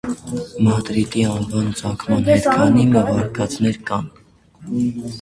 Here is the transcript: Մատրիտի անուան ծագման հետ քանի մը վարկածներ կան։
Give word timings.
Մատրիտի 0.67 1.25
անուան 1.33 1.69
ծագման 1.83 2.27
հետ 2.31 2.49
քանի 2.57 2.89
մը 2.97 3.07
վարկածներ 3.13 3.81
կան։ 3.93 4.13